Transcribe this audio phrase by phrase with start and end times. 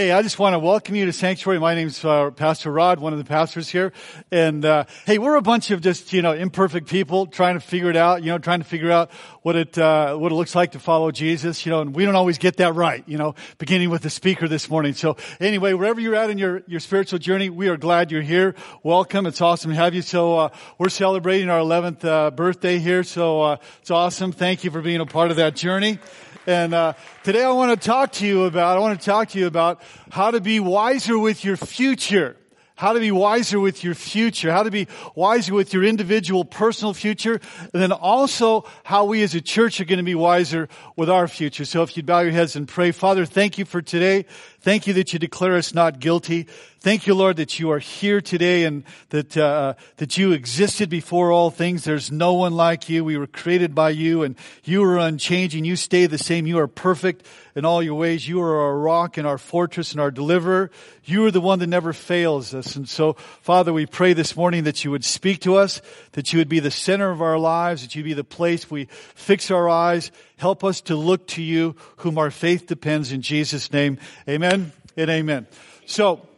[0.00, 1.60] Hey, I just want to welcome you to Sanctuary.
[1.60, 3.92] My name's uh, Pastor Rod, one of the pastors here.
[4.32, 7.90] And, uh, hey, we're a bunch of just, you know, imperfect people trying to figure
[7.90, 9.10] it out, you know, trying to figure out
[9.42, 12.16] what it, uh, what it looks like to follow Jesus, you know, and we don't
[12.16, 14.94] always get that right, you know, beginning with the speaker this morning.
[14.94, 18.54] So anyway, wherever you're at in your, your spiritual journey, we are glad you're here.
[18.82, 19.26] Welcome.
[19.26, 20.00] It's awesome to have you.
[20.00, 20.48] So, uh,
[20.78, 23.04] we're celebrating our 11th, uh, birthday here.
[23.04, 24.32] So, uh, it's awesome.
[24.32, 25.98] Thank you for being a part of that journey.
[26.46, 29.38] And uh, today I want to talk to you about, I want to talk to
[29.38, 32.36] you about how to be wiser with your future.
[32.76, 34.50] How to be wiser with your future.
[34.50, 37.38] How to be wiser with your individual personal future.
[37.74, 41.28] And then also how we as a church are going to be wiser with our
[41.28, 41.66] future.
[41.66, 44.24] So if you'd bow your heads and pray, Father, thank you for today.
[44.62, 46.46] Thank you that you declare us not guilty.
[46.80, 51.32] Thank you, Lord, that you are here today and that uh, that you existed before
[51.32, 51.84] all things.
[51.84, 53.02] There's no one like you.
[53.04, 55.64] We were created by you, and you are unchanging.
[55.64, 56.46] You stay the same.
[56.46, 58.26] You are perfect in all your ways.
[58.26, 60.70] You are our rock and our fortress and our deliverer.
[61.04, 62.76] You are the one that never fails us.
[62.76, 66.38] And so, Father, we pray this morning that you would speak to us, that you
[66.38, 69.68] would be the center of our lives, that you be the place we fix our
[69.68, 70.10] eyes.
[70.38, 73.12] Help us to look to you, whom our faith depends.
[73.12, 75.46] In Jesus' name, Amen and Amen.
[75.86, 76.29] So.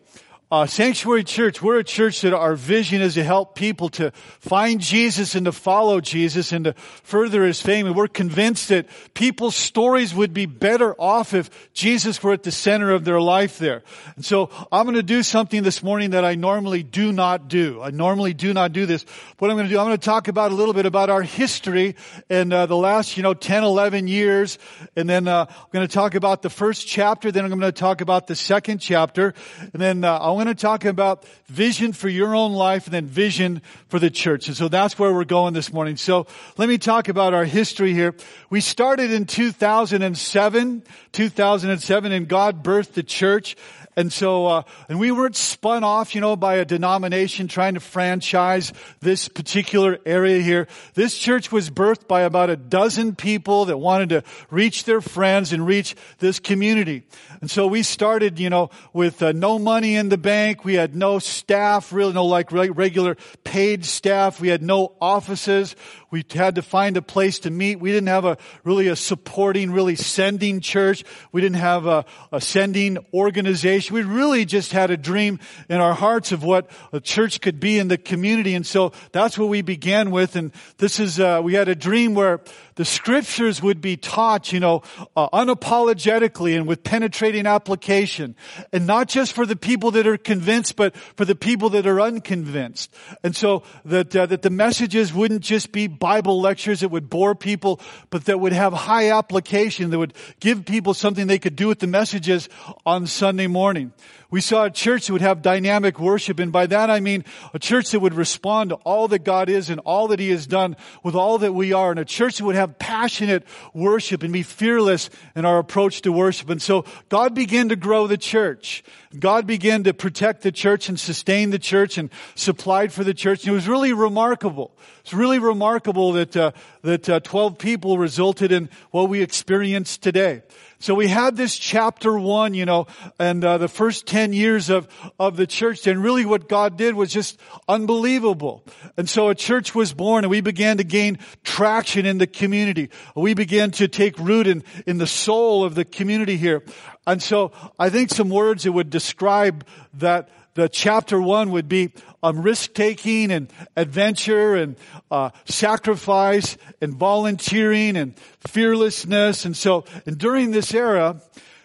[0.52, 4.82] Uh, Sanctuary Church, we're a church that our vision is to help people to find
[4.82, 7.86] Jesus and to follow Jesus and to further his fame.
[7.86, 12.52] And we're convinced that people's stories would be better off if Jesus were at the
[12.52, 13.82] center of their life there.
[14.14, 17.80] And so I'm going to do something this morning that I normally do not do.
[17.80, 19.06] I normally do not do this.
[19.38, 21.22] What I'm going to do, I'm going to talk about a little bit about our
[21.22, 21.96] history
[22.28, 24.58] in uh, the last, you know, 10, 11 years.
[24.96, 27.32] And then uh, I'm going to talk about the first chapter.
[27.32, 29.32] Then I'm going to talk about the second chapter.
[29.72, 33.06] And then uh, I going to talk about vision for your own life and then
[33.06, 34.48] vision for the church.
[34.48, 35.96] And so that's where we're going this morning.
[35.96, 36.26] So
[36.56, 38.14] let me talk about our history here.
[38.50, 40.82] We started in 2007,
[41.12, 43.56] 2007 and God birthed the church.
[43.94, 47.80] And so, uh, and we weren't spun off, you know, by a denomination trying to
[47.80, 50.66] franchise this particular area here.
[50.94, 55.52] This church was birthed by about a dozen people that wanted to reach their friends
[55.52, 57.02] and reach this community.
[57.42, 60.64] And so we started, you know, with uh, no money in the bank.
[60.64, 64.40] We had no staff, really no like regular paid staff.
[64.40, 65.76] We had no offices.
[66.10, 67.78] We had to find a place to meet.
[67.80, 71.04] We didn't have a really a supporting, really sending church.
[71.30, 73.81] We didn't have a, a sending organization.
[73.90, 75.38] We really just had a dream
[75.68, 78.54] in our hearts of what a church could be in the community.
[78.54, 80.36] And so that's what we began with.
[80.36, 82.40] And this is, uh, we had a dream where
[82.74, 84.82] the scriptures would be taught, you know,
[85.16, 88.34] uh, unapologetically and with penetrating application.
[88.72, 92.00] And not just for the people that are convinced, but for the people that are
[92.00, 92.94] unconvinced.
[93.22, 97.34] And so that, uh, that the messages wouldn't just be Bible lectures that would bore
[97.34, 101.68] people, but that would have high application, that would give people something they could do
[101.68, 102.48] with the messages
[102.86, 103.92] on Sunday morning.
[104.32, 107.58] We saw a church that would have dynamic worship, and by that I mean a
[107.58, 110.74] church that would respond to all that God is and all that He has done
[111.02, 113.44] with all that we are, and a church that would have passionate
[113.74, 116.48] worship and be fearless in our approach to worship.
[116.48, 118.82] And so God began to grow the church.
[119.18, 123.44] God began to protect the church and sustain the church and supplied for the church.
[123.44, 124.74] And it was really remarkable.
[125.02, 130.42] It's really remarkable that uh, that uh, 12 people resulted in what we experience today.
[130.82, 134.88] So we had this chapter one, you know, and uh, the first 10 years of,
[135.16, 135.86] of the church.
[135.86, 137.38] And really what God did was just
[137.68, 138.64] unbelievable.
[138.96, 142.90] And so a church was born and we began to gain traction in the community.
[143.14, 146.64] We began to take root in, in the soul of the community here.
[147.06, 149.64] And so I think some words that would describe
[149.94, 151.92] that the chapter one would be
[152.22, 154.76] um, risk taking and adventure and
[155.10, 159.44] uh, sacrifice and volunteering and fearlessness.
[159.44, 161.20] And so, and during this era,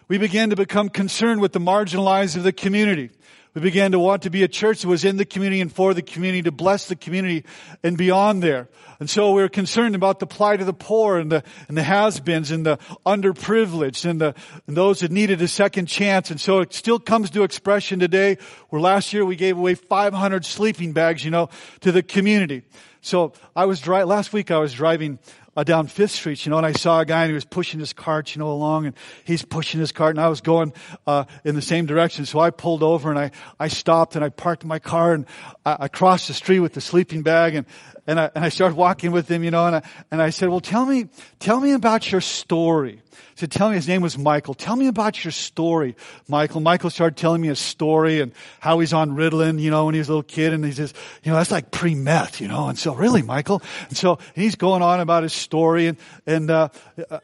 [0.07, 3.11] we began to become concerned with the marginalized of the community.
[3.57, 5.95] We began to want to be a church that was in the community and for
[5.95, 7.43] the community, to bless the community
[7.81, 8.69] and beyond there.
[8.99, 11.81] And so we were concerned about the plight of the poor and the, and the
[11.81, 14.35] has-beens and the underprivileged and the,
[14.67, 16.29] and those that needed a second chance.
[16.29, 18.37] And so it still comes to expression today
[18.69, 21.49] where last year we gave away 500 sleeping bags, you know,
[21.79, 22.61] to the community.
[23.01, 25.17] So I was driving, last week I was driving
[25.57, 27.79] uh, down Fifth Street, you know, and I saw a guy and he was pushing
[27.79, 30.71] his cart, you know, along and he's pushing his cart and I was going,
[31.07, 32.27] uh, in the same direction.
[32.27, 35.25] So I pulled over and I, I stopped and I parked my car and
[35.65, 37.65] I, I crossed the street with the sleeping bag and,
[38.05, 39.81] and I, and I started walking with him, you know, and I,
[40.11, 41.09] and I said, well, tell me,
[41.39, 43.01] tell me about your story.
[43.35, 44.53] He said, tell me, his name was Michael.
[44.53, 45.95] Tell me about your story,
[46.27, 46.59] Michael.
[46.61, 49.99] Michael started telling me his story and how he's on Ritalin, you know, when he
[49.99, 50.53] was a little kid.
[50.53, 50.93] And he says,
[51.23, 52.67] you know, that's like pre-meth, you know.
[52.67, 53.61] And so, really, Michael?
[53.89, 55.87] And so, he's going on about his story.
[55.87, 56.69] And, and, uh,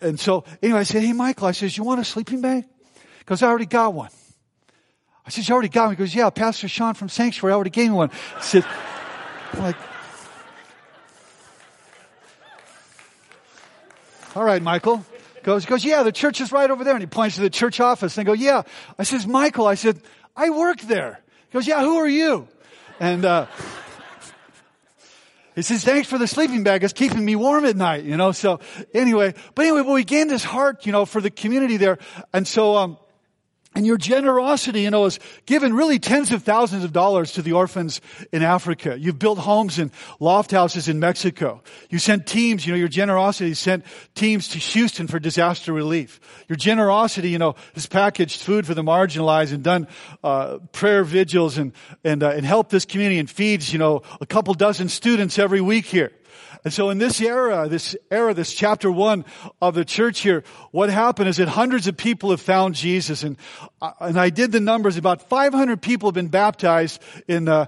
[0.02, 2.66] and so, anyway, I said, hey, Michael, I says, you want a sleeping bag?
[3.20, 4.10] Because I already got one.
[5.26, 5.96] I said, you already got me.
[5.96, 8.12] He goes, yeah, Pastor Sean from Sanctuary already gave me one.
[8.36, 8.66] I said,
[9.54, 9.78] I'm like,
[14.36, 15.06] all right, Michael.
[15.44, 16.94] Goes, goes, yeah, the church is right over there.
[16.94, 18.64] And he points to the church office and I go, yeah.
[18.98, 20.00] I says, Michael, I said,
[20.36, 21.20] I work there.
[21.50, 22.48] He goes, yeah, who are you?
[23.00, 23.48] And, uh,
[25.56, 26.84] he says, thanks for the sleeping bag.
[26.84, 28.32] It's keeping me warm at night, you know.
[28.32, 28.60] So
[28.94, 32.00] anyway, but anyway, well, we gained this heart, you know, for the community there.
[32.34, 32.98] And so, um,
[33.76, 37.54] and your generosity, you know, has given really tens of thousands of dollars to the
[37.54, 38.98] orphans in Africa.
[39.00, 39.90] You've built homes and
[40.20, 41.62] loft houses in Mexico.
[41.90, 43.84] You sent teams, you know, your generosity sent
[44.14, 46.20] teams to Houston for disaster relief.
[46.48, 49.88] Your generosity, you know, has packaged food for the marginalized and done
[50.24, 51.74] uh, prayer vigils and
[52.04, 55.62] and uh, and helped this community and feeds, you know, a couple dozen students every
[55.62, 56.12] week here.
[56.64, 59.26] And so in this era, this era, this chapter one
[59.62, 63.38] of the church here, what happened is that hundreds of people have found Jesus and,
[63.82, 64.96] uh, and I did the numbers.
[64.96, 67.66] About 500 people have been baptized in, uh,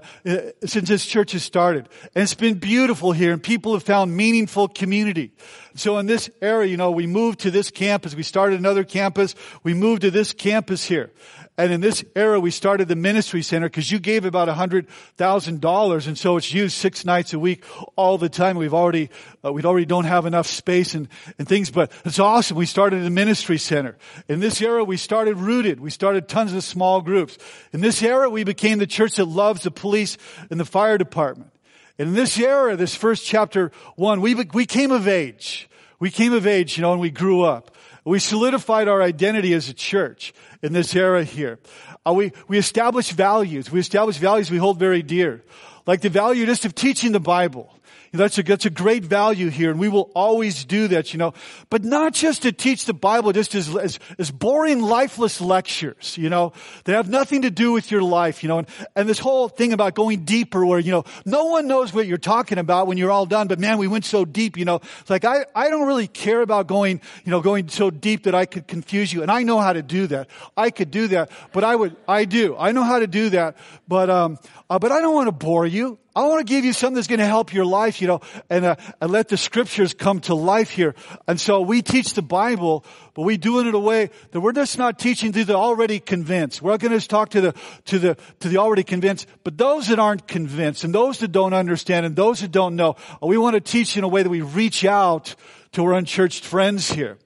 [0.64, 1.88] since this church has started.
[2.14, 5.32] And it's been beautiful here and people have found meaningful community.
[5.74, 8.14] So in this area, you know, we moved to this campus.
[8.14, 9.34] We started another campus.
[9.62, 11.10] We moved to this campus here.
[11.58, 14.90] And in this era, we started the ministry center because you gave about a hundred
[15.16, 17.64] thousand dollars, and so it's used six nights a week
[17.96, 18.58] all the time.
[18.58, 19.08] We've already
[19.42, 21.08] uh, we already don't have enough space and
[21.38, 22.58] and things, but it's awesome.
[22.58, 23.96] We started the ministry center.
[24.28, 25.80] In this era, we started rooted.
[25.80, 27.38] We started tons of small groups.
[27.72, 30.18] In this era, we became the church that loves the police
[30.50, 31.52] and the fire department.
[31.98, 35.70] And in this era, this first chapter one, we we came of age.
[35.98, 37.74] We came of age, you know, and we grew up.
[38.06, 40.32] We solidified our identity as a church
[40.62, 41.58] in this era here.
[42.06, 43.68] Uh, we, we established values.
[43.70, 45.42] We established values we hold very dear.
[45.86, 47.75] Like the value just of teaching the Bible.
[48.12, 51.34] That's a, that's a great value here, and we will always do that, you know.
[51.70, 56.30] But not just to teach the Bible just as, as, as boring, lifeless lectures, you
[56.30, 56.52] know,
[56.84, 58.58] that have nothing to do with your life, you know.
[58.58, 62.06] And, and this whole thing about going deeper where, you know, no one knows what
[62.06, 64.80] you're talking about when you're all done, but man, we went so deep, you know.
[65.00, 68.34] It's like, I, I don't really care about going, you know, going so deep that
[68.34, 69.22] I could confuse you.
[69.22, 70.28] And I know how to do that.
[70.56, 72.56] I could do that, but I would, I do.
[72.58, 73.56] I know how to do that,
[73.88, 74.38] but, um,
[74.70, 75.98] uh, but I don't want to bore you.
[76.16, 78.64] I want to give you something that's going to help your life, you know, and,
[78.64, 80.94] uh, and let the scriptures come to life here.
[81.28, 84.54] And so we teach the Bible, but we do it in a way that we're
[84.54, 86.62] just not teaching to the already convinced.
[86.62, 87.54] We're not going to just talk to the,
[87.84, 91.52] to the, to the already convinced, but those that aren't convinced and those that don't
[91.52, 94.40] understand and those that don't know, we want to teach in a way that we
[94.40, 95.34] reach out
[95.72, 97.18] to our unchurched friends here.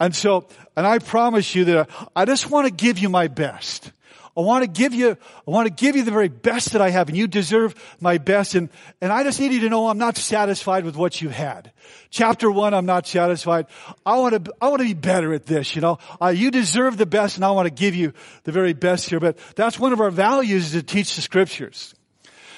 [0.00, 0.48] And so,
[0.78, 3.92] and I promise you that I just want to give you my best.
[4.36, 6.90] I want to give you, I want to give you the very best that I
[6.90, 8.54] have and you deserve my best.
[8.54, 8.68] And,
[9.00, 11.72] and I just need you to know I'm not satisfied with what you had.
[12.10, 13.66] Chapter one, I'm not satisfied.
[14.06, 15.98] I want to, I want to be better at this, you know.
[16.20, 18.12] Uh, you deserve the best and I want to give you
[18.44, 19.20] the very best here.
[19.20, 21.94] But that's one of our values to teach the scriptures.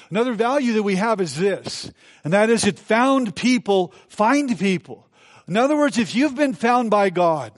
[0.09, 1.91] Another value that we have is this,
[2.23, 5.07] and that is that found people find people.
[5.47, 7.51] In other words, if you've been found by God,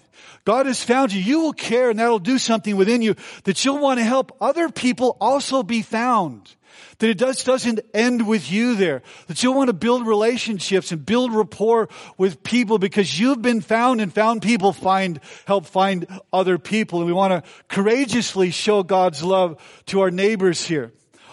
[0.45, 1.21] God has found you.
[1.21, 4.69] You will care and that'll do something within you that you'll want to help other
[4.69, 6.55] people also be found.
[6.99, 9.01] That it does, doesn't end with you there.
[9.27, 13.99] That you'll want to build relationships and build rapport with people because you've been found
[14.01, 16.99] and found people find, help find other people.
[16.99, 20.91] And we want to courageously show God's love to our neighbors here.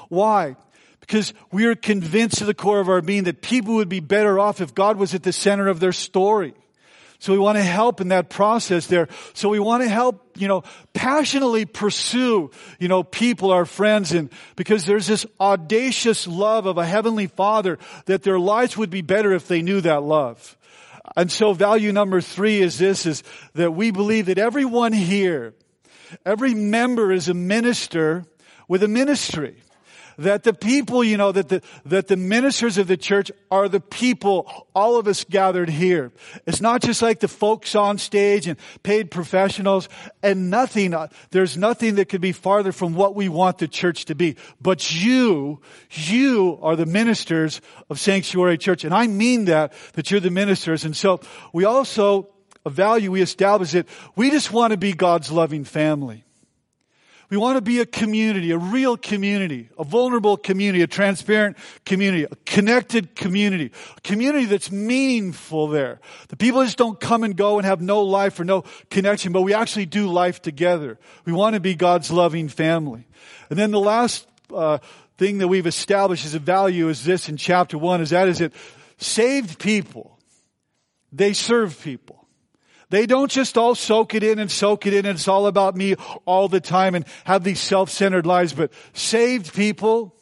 [0.09, 0.57] Why?
[1.01, 4.39] Because we are convinced to the core of our being that people would be better
[4.39, 6.55] off if God was at the center of their story.
[7.23, 9.07] So we want to help in that process there.
[9.33, 12.51] So we want to help, you know, passionately pursue,
[12.81, 17.79] you know, people, our friends, and because there's this audacious love of a heavenly father
[18.07, 20.59] that their lives would be better if they knew that love.
[21.17, 23.23] And so value number three is this, is
[23.55, 25.55] that we believe that everyone here,
[26.27, 28.25] every member is a minister
[28.67, 29.63] with a ministry
[30.19, 33.81] that the people, you know, that the, that the ministers of the church are the
[33.81, 36.13] people, all of us gathered here.
[36.47, 39.89] It's not just like the folks on stage and paid professionals
[40.23, 44.07] and nothing, uh, there's nothing that could be farther from what we want the church
[44.07, 44.37] to be.
[44.61, 48.85] But you, you are the ministers of Sanctuary Church.
[48.85, 50.85] And I mean that, that you're the ministers.
[50.85, 51.21] And so
[51.53, 52.29] we also,
[52.65, 56.25] a value we establish it, we just want to be God's loving family.
[57.33, 62.25] We want to be a community, a real community, a vulnerable community, a transparent community,
[62.25, 66.01] a connected community, a community that's meaningful there.
[66.29, 69.41] The people just don't come and go and have no life or no connection, but
[69.41, 70.99] we actually do life together.
[71.25, 73.07] We want to be God's loving family.
[73.49, 74.77] And then the last uh,
[75.17, 78.43] thing that we've established as a value is this in chapter one, is that is
[78.43, 78.53] it
[78.99, 80.19] saved people.
[81.11, 82.22] They serve people.
[82.93, 85.75] They don't just all soak it in and soak it in and it's all about
[85.75, 85.95] me
[86.27, 90.15] all the time and have these self-centered lives, but saved people,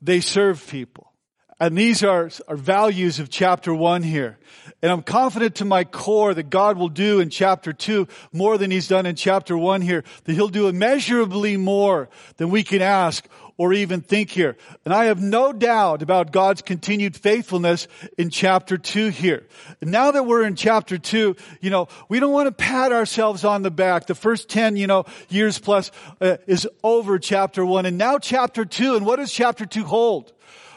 [0.00, 1.12] they serve people.
[1.60, 4.40] And these are, are values of chapter one here.
[4.82, 8.72] And I'm confident to my core that God will do in chapter two more than
[8.72, 13.28] he's done in chapter one here, that he'll do immeasurably more than we can ask
[13.56, 14.56] or even think here.
[14.84, 19.46] And I have no doubt about God's continued faithfulness in chapter two here.
[19.80, 23.62] Now that we're in chapter two, you know, we don't want to pat ourselves on
[23.62, 24.06] the back.
[24.06, 25.90] The first 10, you know, years plus
[26.20, 27.86] uh, is over chapter one.
[27.86, 28.96] And now chapter two.
[28.96, 30.32] And what does chapter two hold?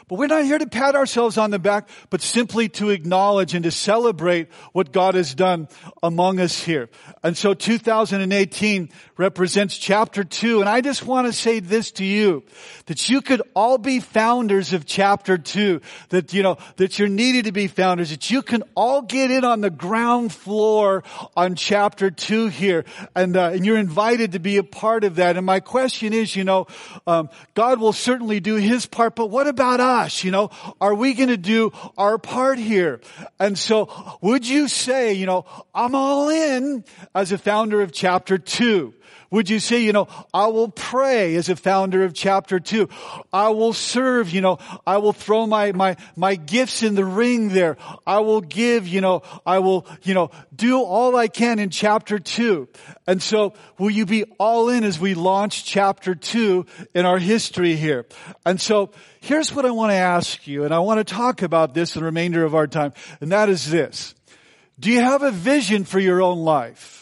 [0.08, 3.64] But we're not here to pat ourselves on the back, but simply to acknowledge and
[3.64, 5.66] to celebrate what God has done
[6.00, 6.88] among us here.
[7.24, 10.60] And so 2018 represents chapter two.
[10.60, 12.44] And I just want to say this to you,
[12.86, 17.46] that you could all be founders of chapter two, that, you know, that you're needed
[17.46, 21.02] to be founders, that you can all get in on the ground floor
[21.36, 22.84] on chapter two here.
[23.16, 25.36] And, uh, and you're invited to be a part of that.
[25.36, 26.68] And my question is, you know,
[27.08, 29.95] um, God will certainly do his part, but what about us?
[29.96, 33.00] Gosh, you know, are we going to do our part here?
[33.40, 33.88] And so
[34.20, 36.84] would you say, you know, I'm all in
[37.14, 38.92] as a founder of chapter two?
[39.30, 42.88] Would you say, you know, I will pray as a founder of chapter two.
[43.32, 47.48] I will serve, you know, I will throw my, my, my gifts in the ring
[47.48, 47.76] there.
[48.06, 52.18] I will give, you know, I will, you know, do all I can in chapter
[52.18, 52.68] two.
[53.06, 57.76] And so will you be all in as we launch chapter two in our history
[57.76, 58.06] here?
[58.44, 58.90] And so
[59.20, 62.00] here's what I want to ask you, and I want to talk about this in
[62.00, 64.14] the remainder of our time, and that is this.
[64.78, 66.95] Do you have a vision for your own life?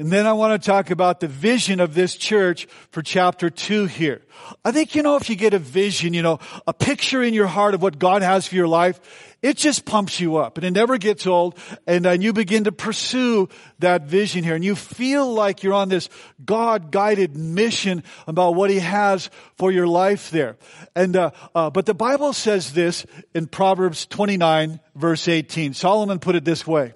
[0.00, 3.84] And then I want to talk about the vision of this church for chapter two
[3.84, 4.22] here.
[4.64, 7.46] I think, you know, if you get a vision, you know, a picture in your
[7.46, 8.98] heart of what God has for your life,
[9.42, 11.58] it just pumps you up and it never gets old.
[11.86, 15.90] And, uh, you begin to pursue that vision here and you feel like you're on
[15.90, 16.08] this
[16.42, 19.28] God guided mission about what he has
[19.58, 20.56] for your life there.
[20.96, 23.04] And, uh, uh, but the Bible says this
[23.34, 25.74] in Proverbs 29 verse 18.
[25.74, 26.94] Solomon put it this way.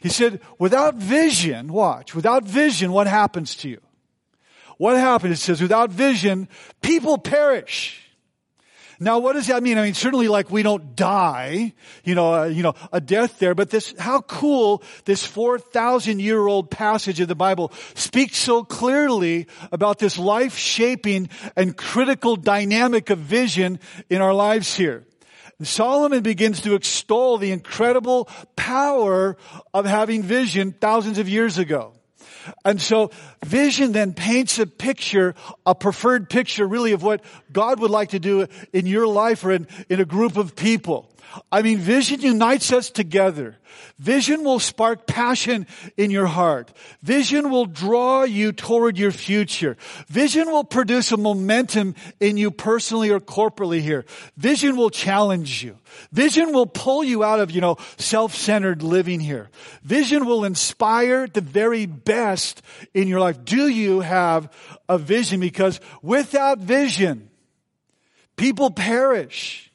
[0.00, 3.80] He said, without vision, watch, without vision, what happens to you?
[4.76, 5.38] What happens?
[5.38, 6.48] It says, without vision,
[6.80, 8.08] people perish.
[9.00, 9.78] Now, what does that mean?
[9.78, 13.54] I mean, certainly like we don't die, you know, uh, you know, a death there,
[13.54, 19.46] but this, how cool this 4,000 year old passage of the Bible speaks so clearly
[19.70, 23.78] about this life shaping and critical dynamic of vision
[24.10, 25.04] in our lives here.
[25.62, 29.36] Solomon begins to extol the incredible power
[29.74, 31.94] of having vision thousands of years ago.
[32.64, 33.10] And so
[33.44, 35.34] vision then paints a picture,
[35.66, 37.22] a preferred picture really of what
[37.52, 41.10] God would like to do in your life or in, in a group of people.
[41.52, 43.56] I mean, vision unites us together.
[43.98, 45.66] Vision will spark passion
[45.96, 46.72] in your heart.
[47.02, 49.76] Vision will draw you toward your future.
[50.08, 54.04] Vision will produce a momentum in you personally or corporately here.
[54.36, 55.76] Vision will challenge you.
[56.12, 59.50] Vision will pull you out of, you know, self-centered living here.
[59.82, 62.62] Vision will inspire the very best
[62.94, 63.44] in your life.
[63.44, 64.52] Do you have
[64.88, 65.40] a vision?
[65.40, 67.30] Because without vision,
[68.36, 69.70] people perish.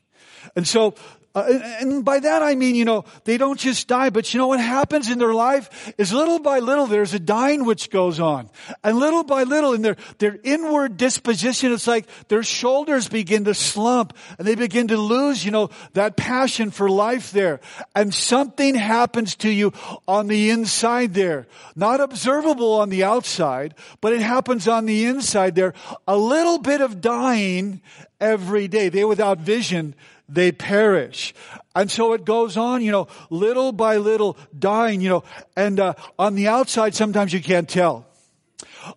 [0.55, 0.95] And so
[1.35, 1.45] uh,
[1.79, 4.59] and by that I mean, you know, they don't just die, but you know what
[4.59, 8.51] happens in their life is little by little there's a dying which goes on.
[8.83, 13.55] And little by little in their, their inward disposition, it's like their shoulders begin to
[13.55, 17.61] slump and they begin to lose, you know, that passion for life there.
[17.95, 19.73] And something happens to you
[20.07, 21.47] on the inside there.
[21.75, 25.73] Not observable on the outside, but it happens on the inside there.
[26.07, 27.81] A little bit of dying
[28.21, 28.89] every day.
[28.89, 29.95] They without vision
[30.29, 31.33] they perish.
[31.75, 35.23] And so it goes on, you know, little by little dying, you know,
[35.55, 38.07] and uh, on the outside sometimes you can't tell.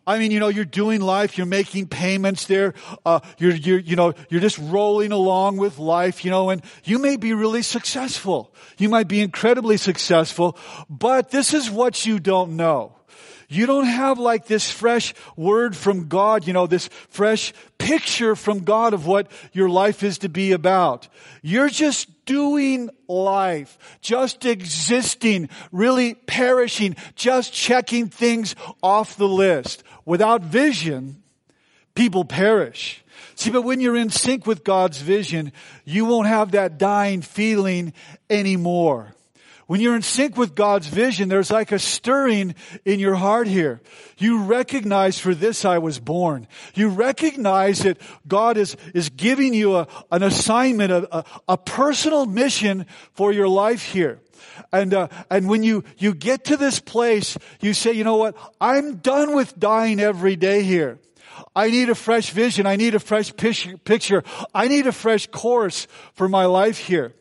[0.07, 3.97] I mean, you know, you're doing life, you're making payments there, uh, you're, you're, you
[3.97, 8.53] know, you're just rolling along with life, you know, and you may be really successful.
[8.79, 10.59] You might be incredibly successful,
[10.91, 12.97] but this is what you don't know.
[13.49, 18.65] You don't have like this fresh word from God, you know, this fresh picture from
[18.65, 21.09] God of what your life is to be about.
[21.43, 29.85] You're just doing life, just existing, really perishing, just checking things off the list.
[30.05, 31.23] Without vision,
[31.95, 33.03] people perish.
[33.37, 35.53] See, but when you're in sync with God's vision,
[35.85, 37.93] you won't have that dying feeling
[38.29, 39.16] anymore.
[39.67, 42.55] When you're in sync with God's vision, there's like a stirring
[42.85, 43.81] in your heart here.
[44.17, 46.47] You recognize for this I was born.
[46.75, 52.27] You recognize that God is, is giving you a, an assignment, a, a, a personal
[52.27, 54.21] mission for your life here.
[54.73, 58.37] And, uh, and when you, you get to this place, you say, you know what?
[58.61, 61.01] I'm done with dying every day here.
[61.55, 62.67] I need a fresh vision.
[62.67, 64.23] I need a fresh picture.
[64.55, 67.15] I need a fresh course for my life here.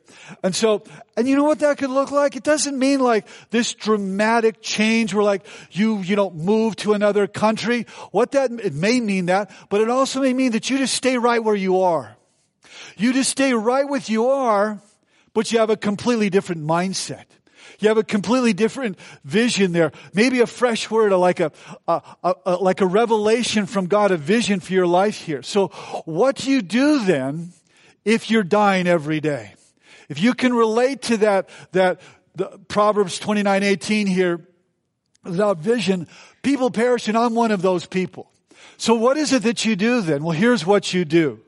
[0.44, 0.84] And so,
[1.16, 2.36] and you know what that could look like?
[2.36, 7.28] It doesn't mean like this dramatic change where like you, you know, move to another
[7.28, 7.86] country.
[8.12, 11.18] What that, it may mean that, but it also may mean that you just stay
[11.18, 12.16] right where you are.
[12.98, 14.80] You just stay right with you are,
[15.34, 17.26] but you have a completely different mindset.
[17.80, 19.92] You have a completely different vision there.
[20.14, 21.52] Maybe a fresh word, like a,
[21.88, 25.44] a, a, like a revelation from God, a vision for your life here.
[25.44, 25.68] So
[26.06, 27.52] what do you do then
[28.06, 29.56] if you're dying every day?
[30.10, 32.02] If you can relate to that, that
[32.36, 34.48] the Proverbs 29, 18 here,
[35.24, 36.08] without vision,
[36.44, 38.32] people perish and I'm one of those people.
[38.78, 40.24] So what is it that you do then?
[40.24, 41.42] Well, here's what you do.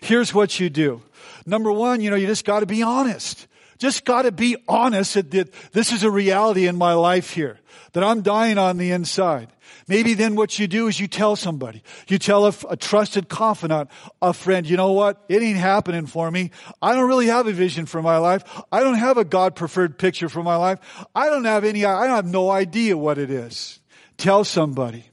[0.00, 1.02] Here's what you do.
[1.46, 3.46] Number one, you know, you just gotta be honest.
[3.78, 7.58] Just gotta be honest that this is a reality in my life here.
[7.92, 9.48] That I'm dying on the inside.
[9.86, 11.82] Maybe then what you do is you tell somebody.
[12.08, 13.90] You tell a, a, trusted confidant,
[14.22, 15.22] a friend, you know what?
[15.28, 16.50] It ain't happening for me.
[16.80, 18.42] I don't really have a vision for my life.
[18.72, 20.78] I don't have a God preferred picture for my life.
[21.14, 23.80] I don't have any, I don't have no idea what it is.
[24.16, 25.04] Tell somebody.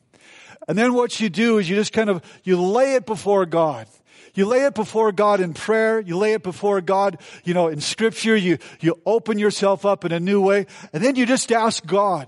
[0.68, 3.88] And then what you do is you just kind of, you lay it before God.
[4.34, 6.00] You lay it before God in prayer.
[6.00, 8.36] You lay it before God, you know, in scripture.
[8.36, 10.68] You, you open yourself up in a new way.
[10.94, 12.28] And then you just ask God.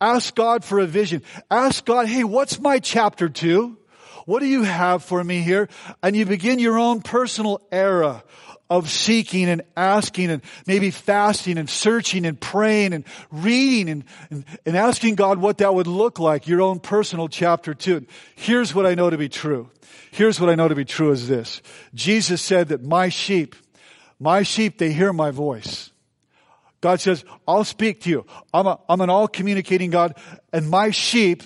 [0.00, 1.22] Ask God for a vision.
[1.50, 3.78] Ask God, hey, what's my chapter two?
[4.24, 5.68] What do you have for me here?
[6.02, 8.24] And you begin your own personal era
[8.68, 14.44] of seeking and asking and maybe fasting and searching and praying and reading and, and,
[14.66, 18.04] and, asking God what that would look like, your own personal chapter two.
[18.34, 19.70] Here's what I know to be true.
[20.16, 21.60] Here's what I know to be true is this.
[21.92, 23.54] Jesus said that my sheep,
[24.18, 25.90] my sheep, they hear my voice.
[26.80, 28.26] God says, I'll speak to you.
[28.54, 30.16] I'm, a, I'm an all communicating God
[30.54, 31.42] and my sheep,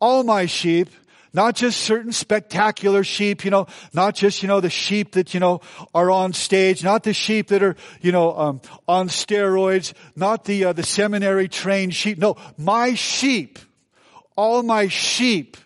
[0.00, 0.88] all my sheep,
[1.34, 5.40] not just certain spectacular sheep, you know, not just, you know, the sheep that, you
[5.40, 5.60] know,
[5.94, 10.64] are on stage, not the sheep that are, you know, um, on steroids, not the,
[10.64, 12.16] uh, the seminary trained sheep.
[12.16, 13.58] No, my sheep,
[14.36, 15.58] all my sheep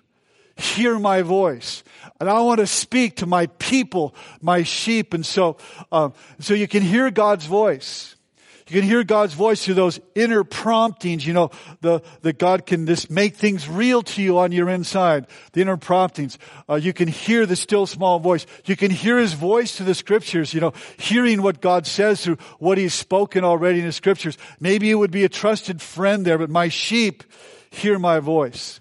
[0.58, 1.84] hear my voice.
[2.20, 5.14] And I want to speak to my people, my sheep.
[5.14, 5.56] And so,
[5.92, 8.16] um, so you can hear God's voice.
[8.68, 11.50] You can hear God's voice through those inner promptings, you know,
[11.80, 15.26] the, that God can just make things real to you on your inside.
[15.52, 16.38] The inner promptings.
[16.68, 18.44] Uh, you can hear the still small voice.
[18.66, 22.36] You can hear His voice through the scriptures, you know, hearing what God says through
[22.58, 24.36] what He's spoken already in the scriptures.
[24.60, 27.24] Maybe it would be a trusted friend there, but my sheep
[27.70, 28.80] hear my voice.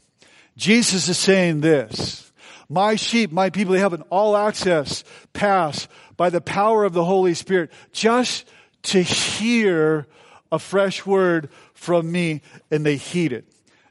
[0.57, 2.26] Jesus is saying this.
[2.69, 5.03] My sheep, my people, they have an all access
[5.33, 8.47] pass by the power of the Holy Spirit just
[8.83, 10.07] to hear
[10.51, 13.45] a fresh word from me and they heed it.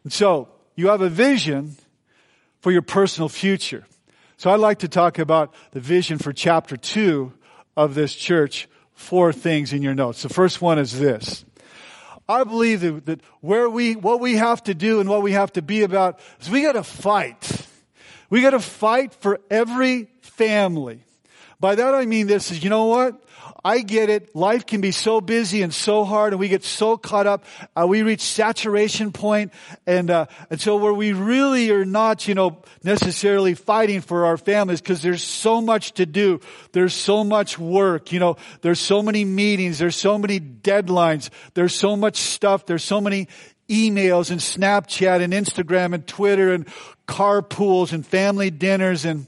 [0.05, 1.77] And so you have a vision
[2.61, 3.87] for your personal future.
[4.37, 7.33] So I'd like to talk about the vision for chapter two
[7.77, 8.69] of this church.
[8.93, 10.23] Four things in your notes.
[10.23, 11.45] The first one is this.
[12.27, 15.53] I believe that, that where we, what we have to do and what we have
[15.53, 17.56] to be about is we gotta fight.
[18.31, 21.01] We gotta fight for every family.
[21.61, 23.23] By that I mean this is, you know what?
[23.65, 24.35] I get it.
[24.35, 27.45] Life can be so busy and so hard and we get so caught up.
[27.75, 29.53] Uh, we reach saturation point
[29.87, 34.37] and, uh, and so where we really are not, you know, necessarily fighting for our
[34.37, 36.41] families because there's so much to do.
[36.73, 39.79] There's so much work, you know, there's so many meetings.
[39.79, 41.31] There's so many deadlines.
[41.55, 42.67] There's so much stuff.
[42.67, 43.29] There's so many
[43.69, 46.67] emails and Snapchat and Instagram and Twitter and
[47.07, 49.27] carpools and family dinners and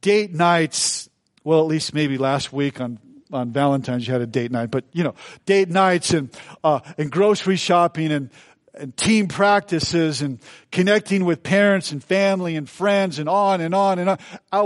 [0.00, 1.08] date nights.
[1.42, 2.98] Well, at least maybe last week on
[3.32, 6.30] on Valentine's you had a date night, but you know, date nights and
[6.62, 8.30] uh, and grocery shopping and
[8.74, 10.40] and team practices and
[10.72, 14.18] connecting with parents and family and friends and on and on and on.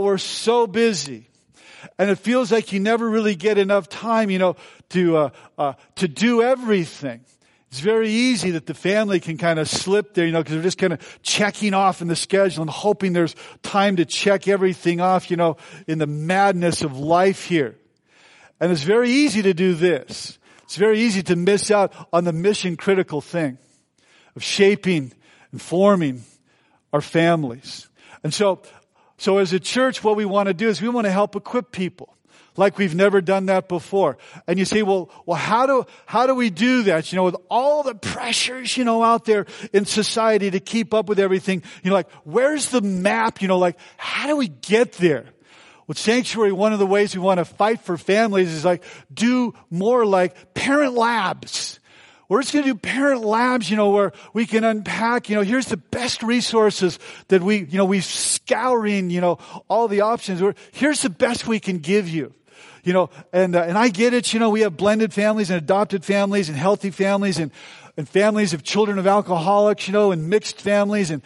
[0.03, 1.29] We're so busy.
[1.99, 4.57] And it feels like you never really get enough time, you know,
[4.91, 7.21] to, uh, uh, to do everything.
[7.71, 10.63] It's very easy that the family can kind of slip there, you know, because they're
[10.63, 15.01] just kind of checking off in the schedule and hoping there's time to check everything
[15.01, 17.77] off, you know, in the madness of life here.
[18.59, 20.39] And it's very easy to do this.
[20.65, 23.59] It's very easy to miss out on the mission critical thing
[24.35, 25.13] of shaping
[25.53, 26.23] and forming
[26.93, 27.89] our families.
[28.25, 28.63] And so,
[29.19, 31.71] so as a church, what we want to do is we want to help equip
[31.71, 32.18] people
[32.59, 34.19] like we've never done that before.
[34.47, 37.13] And you say, well, well, how do, how do we do that?
[37.13, 41.09] You know, with all the pressures, you know, out there in society to keep up
[41.09, 43.41] with everything, you know, like, where's the map?
[43.41, 45.27] You know, like, how do we get there?
[45.87, 49.55] With Sanctuary, one of the ways we want to fight for families is like do
[49.71, 51.81] more like parent labs.
[52.29, 55.41] We're just going to do parent labs, you know, where we can unpack, you know,
[55.41, 60.43] here's the best resources that we, you know, we scouring, you know, all the options.
[60.43, 62.35] We're, here's the best we can give you.
[62.89, 65.59] You know, and, uh, and I get it, you know, we have blended families and
[65.59, 67.51] adopted families and healthy families and,
[67.99, 71.21] and families of children of alcoholics, you know, and mixed families and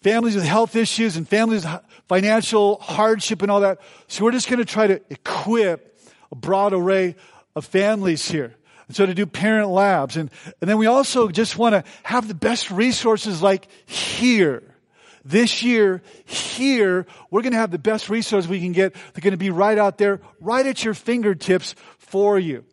[0.00, 3.78] families with health issues and families with financial hardship and all that.
[4.08, 5.96] So we're just going to try to equip
[6.32, 7.14] a broad array
[7.54, 8.56] of families here.
[8.88, 10.16] And so to do parent labs.
[10.16, 10.28] And,
[10.60, 14.74] and then we also just want to have the best resources like here.
[15.28, 18.94] This year, here, we're going to have the best resources we can get.
[18.94, 22.64] They're going to be right out there, right at your fingertips for you.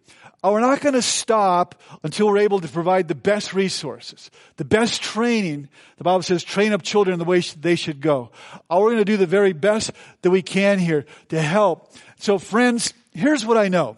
[0.43, 4.65] Uh, we're not going to stop until we're able to provide the best resources, the
[4.65, 5.67] best training.
[5.97, 8.29] The Bible says, train up children in the way they should go.
[8.69, 11.91] Uh, we're going to do the very best that we can here to help.
[12.19, 13.97] So friends, here's what I know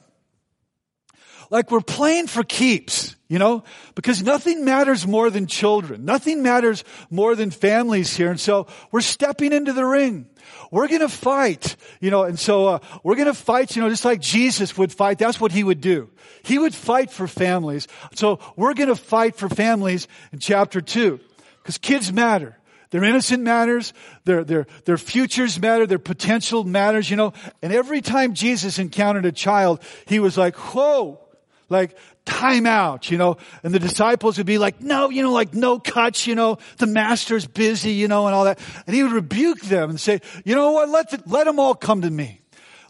[1.49, 3.63] like we're playing for keeps, you know,
[3.95, 6.05] because nothing matters more than children.
[6.05, 8.29] Nothing matters more than families here.
[8.29, 10.27] And so we're stepping into the ring.
[10.71, 13.89] We're going to fight, you know, and so uh, we're going to fight, you know,
[13.89, 15.17] just like Jesus would fight.
[15.17, 16.09] That's what he would do.
[16.43, 17.87] He would fight for families.
[18.13, 21.19] So we're going to fight for families in chapter two
[21.61, 22.57] because kids matter.
[22.91, 27.33] Their innocent matters, their, their, their futures matter, their potential matters, you know.
[27.61, 31.19] And every time Jesus encountered a child, he was like, whoa,
[31.67, 35.53] like, time out, you know, and the disciples would be like, no, you know, like
[35.53, 38.59] no cuts, you know, the master's busy, you know, and all that.
[38.87, 41.75] And he would rebuke them and say, you know what, let, the, let them all
[41.75, 42.41] come to me.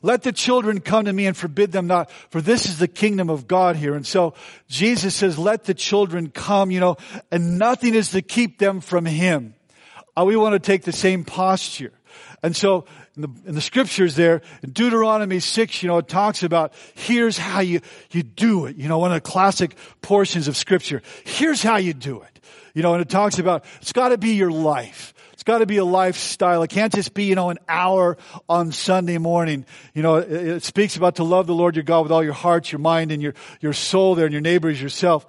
[0.01, 3.29] Let the children come to me and forbid them not, for this is the kingdom
[3.29, 3.95] of God here.
[3.95, 4.35] And so
[4.67, 6.97] Jesus says, let the children come, you know,
[7.31, 9.55] and nothing is to keep them from him.
[10.15, 11.91] Uh, we want to take the same posture.
[12.43, 12.85] And so
[13.15, 17.38] in the, in the scriptures there, in Deuteronomy 6, you know, it talks about here's
[17.38, 18.75] how you, you do it.
[18.75, 21.01] You know, one of the classic portions of scripture.
[21.23, 22.39] Here's how you do it.
[22.73, 25.13] You know, and it talks about it's got to be your life.
[25.32, 26.62] It's got to be a lifestyle.
[26.63, 28.17] It can't just be, you know, an hour
[28.49, 29.65] on Sunday morning.
[29.93, 32.34] You know, it, it speaks about to love the Lord your God with all your
[32.34, 35.25] heart, your mind, and your, your soul there, and your neighbor as yourself.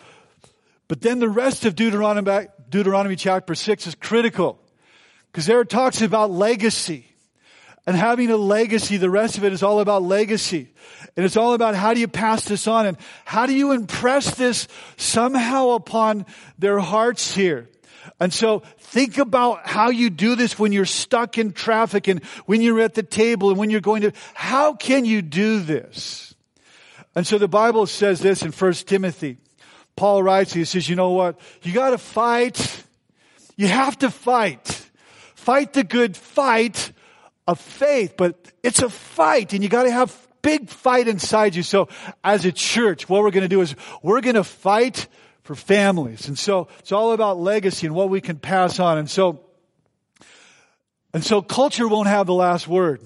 [0.89, 4.61] But then the rest of Deuteronomy, Deuteronomy chapter 6 is critical.
[5.31, 7.07] Because there it talks about legacy
[7.87, 8.97] and having a legacy.
[8.97, 10.73] The rest of it is all about legacy.
[11.17, 14.35] And it's all about how do you pass this on and how do you impress
[14.35, 16.27] this somehow upon
[16.59, 17.69] their hearts here.
[18.21, 22.61] And so think about how you do this when you're stuck in traffic and when
[22.61, 26.35] you're at the table and when you're going to, how can you do this?
[27.15, 29.39] And so the Bible says this in 1 Timothy.
[29.97, 31.41] Paul writes, he says, you know what?
[31.63, 32.85] You gotta fight.
[33.57, 34.87] You have to fight.
[35.35, 36.93] Fight the good fight
[37.47, 41.63] of faith, but it's a fight and you gotta have big fight inside you.
[41.63, 41.89] So
[42.23, 45.07] as a church, what we're gonna do is we're gonna fight
[45.43, 46.29] for families.
[46.29, 48.99] And so it's all about legacy and what we can pass on.
[48.99, 49.41] And so,
[51.15, 53.01] and so culture won't have the last word.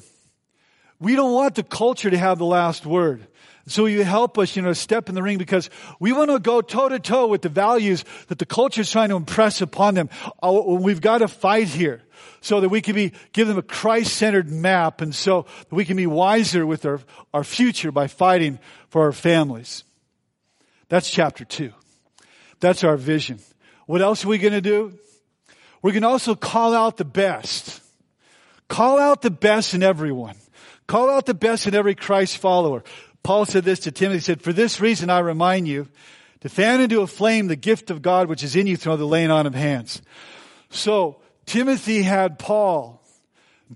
[0.98, 3.26] We don't want the culture to have the last word.
[3.70, 6.60] So you help us, you know, step in the ring because we want to go
[6.60, 10.10] toe to toe with the values that the culture is trying to impress upon them.
[10.42, 12.02] Oh, we've got to fight here
[12.40, 15.96] so that we can be, give them a Christ-centered map and so that we can
[15.96, 17.00] be wiser with our,
[17.32, 19.84] our future by fighting for our families.
[20.88, 21.72] That's chapter two.
[22.58, 23.38] That's our vision.
[23.86, 24.98] What else are we going to do?
[25.80, 27.80] We're going to also call out the best.
[28.68, 30.34] Call out the best in everyone.
[30.86, 32.82] Call out the best in every Christ follower.
[33.22, 35.88] Paul said this to Timothy, he said, for this reason I remind you
[36.40, 39.06] to fan into a flame the gift of God which is in you through the
[39.06, 40.00] laying on of hands.
[40.70, 43.02] So, Timothy had Paul.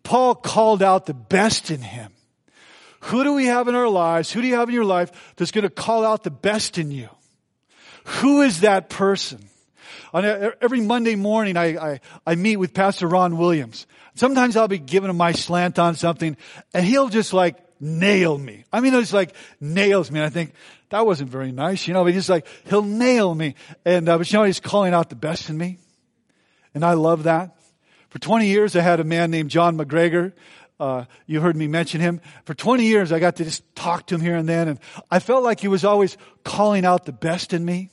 [0.02, 2.12] Paul called out the best in him.
[3.00, 4.33] Who do we have in our lives?
[4.33, 6.90] Who do you have in your life that's going to call out the best in
[6.90, 7.09] you?
[8.04, 9.48] Who is that person?
[10.12, 13.87] On every Monday morning, I, I, I meet with Pastor Ron Williams.
[14.14, 16.37] Sometimes I'll be giving him my slant on something,
[16.72, 18.64] and he'll just like nail me.
[18.72, 20.20] I mean, it's like nails me.
[20.20, 20.52] And I think
[20.90, 23.54] that wasn't very nice, you know, but he's like, he'll nail me.
[23.84, 25.78] And, uh, but you know, he's calling out the best in me.
[26.74, 27.56] And I love that.
[28.10, 30.32] For 20 years, I had a man named John McGregor.
[30.78, 32.20] Uh, you heard me mention him.
[32.44, 34.68] For 20 years, I got to just talk to him here and then.
[34.68, 37.90] And I felt like he was always calling out the best in me.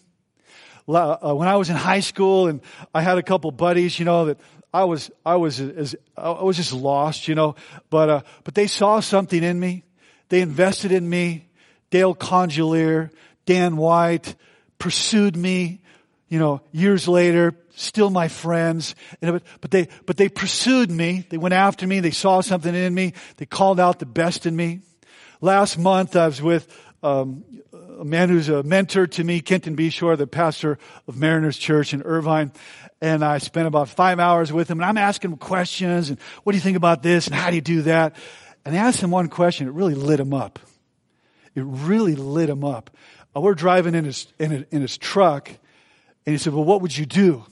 [0.87, 2.59] Uh, when I was in high school and
[2.93, 4.39] I had a couple buddies, you know, that
[4.73, 7.55] I was, I was, as, I was just lost, you know,
[7.89, 9.83] but, uh, but they saw something in me.
[10.29, 11.49] They invested in me.
[11.89, 13.11] Dale Congealier,
[13.45, 14.35] Dan White
[14.79, 15.81] pursued me,
[16.29, 18.95] you know, years later, still my friends.
[19.19, 21.25] But they, but they pursued me.
[21.29, 21.99] They went after me.
[21.99, 23.13] They saw something in me.
[23.37, 24.81] They called out the best in me.
[25.41, 26.67] Last month I was with,
[27.03, 27.43] um,
[27.99, 32.01] a man who's a mentor to me, Kenton Beshore, the pastor of Mariners Church in
[32.01, 32.51] Irvine.
[33.01, 36.51] And I spent about five hours with him and I'm asking him questions and what
[36.51, 38.15] do you think about this and how do you do that?
[38.63, 39.67] And I asked him one question.
[39.67, 40.59] It really lit him up.
[41.55, 42.91] It really lit him up.
[43.35, 46.95] Uh, we're driving in his, in, in his truck and he said, well, what would
[46.95, 47.43] you do?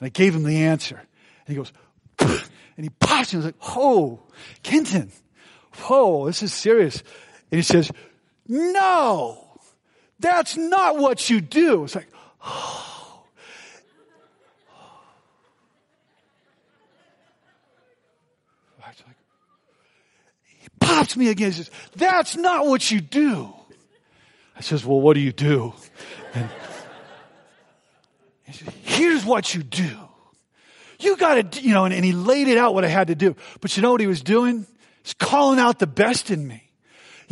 [0.00, 0.96] And I gave him the answer.
[0.96, 1.72] And he goes,
[2.18, 4.20] and he pops and he's like, oh,
[4.62, 5.12] Kenton,
[5.80, 7.02] whoa, this is serious.
[7.50, 7.90] And he says,
[8.48, 9.60] no,
[10.18, 11.84] that's not what you do.
[11.84, 12.08] It's like,
[12.42, 12.93] oh.
[20.58, 21.50] He pops me again.
[21.50, 23.52] He says, that's not what you do.
[24.56, 25.72] I says, well, what do you do?
[26.34, 26.48] And
[28.44, 29.90] he says, here's what you do.
[31.00, 33.36] You gotta, you know, and, and he laid it out what I had to do.
[33.60, 34.66] But you know what he was doing?
[35.02, 36.63] He's calling out the best in me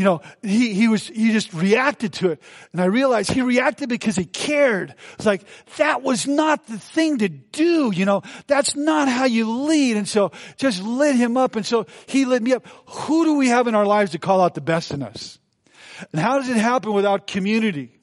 [0.02, 2.42] you know, he, he was, he just reacted to it.
[2.72, 4.96] And I realized he reacted because he cared.
[5.14, 5.44] It's like,
[5.76, 9.96] that was not the thing to do, you know, that's not how you lead.
[9.96, 11.54] And so just lit him up.
[11.54, 12.66] And so he lit me up.
[12.86, 15.38] Who do we have in our lives to call out the best in us?
[16.10, 17.96] And how does it happen without community?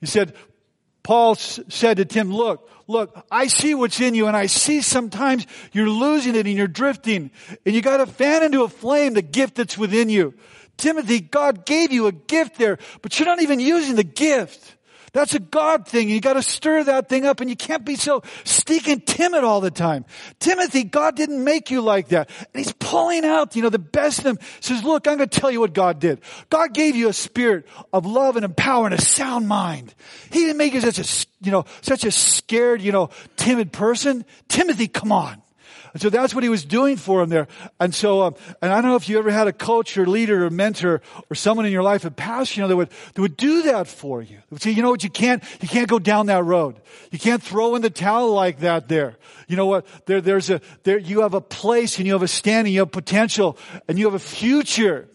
[0.00, 0.34] He said,
[1.04, 5.46] Paul said to Tim, look, look, I see what's in you and I see sometimes
[5.70, 7.30] you're losing it and you're drifting
[7.64, 10.34] and you got to fan into a flame the gift that's within you.
[10.78, 14.76] Timothy, God gave you a gift there, but you're not even using the gift.
[15.12, 16.08] That's a God thing.
[16.08, 19.70] You gotta stir that thing up and you can't be so stinking timid all the
[19.70, 20.04] time.
[20.38, 22.30] Timothy, God didn't make you like that.
[22.54, 24.38] And he's pulling out, you know, the best of them.
[24.60, 26.20] Says, look, I'm gonna tell you what God did.
[26.50, 29.94] God gave you a spirit of love and power and a sound mind.
[30.30, 34.24] He didn't make you such a, you know, such a scared, you know, timid person.
[34.48, 35.42] Timothy, come on.
[35.92, 37.48] And so that's what he was doing for him there.
[37.80, 40.44] And so, um, and I don't know if you ever had a coach or leader
[40.44, 43.36] or mentor or someone in your life, a past, you know, that would, that would
[43.36, 44.36] do that for you.
[44.36, 46.80] They would say, you know what, you can't, you can't go down that road.
[47.10, 49.16] You can't throw in the towel like that there.
[49.46, 49.86] You know what?
[50.06, 52.92] There, there's a, there, you have a place and you have a standing, you have
[52.92, 53.56] potential
[53.88, 55.08] and you have a future.